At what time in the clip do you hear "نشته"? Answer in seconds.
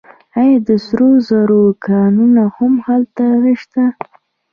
3.43-3.83